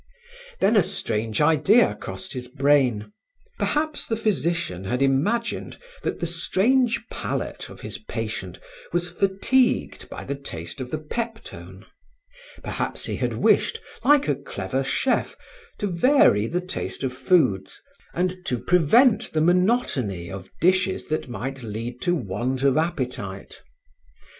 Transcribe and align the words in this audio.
Then 0.61 0.75
a 0.75 0.81
strange 0.81 1.41
idea 1.41 1.95
crossed 2.01 2.33
his 2.33 2.47
brain. 2.47 3.11
Perhaps 3.59 4.07
the 4.07 4.15
physician 4.17 4.85
had 4.85 4.99
imagined 5.03 5.77
that 6.01 6.19
the 6.19 6.25
strange 6.25 6.99
palate 7.11 7.69
of 7.69 7.81
his 7.81 7.99
patient 7.99 8.57
was 8.91 9.07
fatigued 9.07 10.09
by 10.09 10.23
the 10.23 10.33
taste 10.33 10.81
of 10.81 10.89
the 10.89 10.97
peptone; 10.97 11.85
perhaps 12.63 13.05
he 13.05 13.17
had 13.17 13.33
wished, 13.35 13.79
like 14.03 14.27
a 14.27 14.33
clever 14.35 14.83
chef, 14.83 15.37
to 15.77 15.85
vary 15.85 16.47
the 16.47 16.61
taste 16.61 17.03
of 17.03 17.13
foods 17.13 17.79
and 18.15 18.43
to 18.47 18.57
prevent 18.57 19.31
the 19.33 19.41
monotony 19.41 20.31
of 20.31 20.49
dishes 20.59 21.09
that 21.09 21.29
might 21.29 21.61
lead 21.61 22.01
to 22.01 22.15
want 22.15 22.63
of 22.63 22.75
appetite. 22.75 23.61